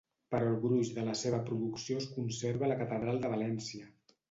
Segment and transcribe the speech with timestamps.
[0.35, 3.89] Però el gruix de la seva producció es conserva a la Catedral de València.